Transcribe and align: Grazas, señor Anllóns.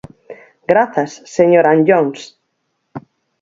Grazas, 0.71 1.11
señor 1.35 1.65
Anllóns. 1.71 2.21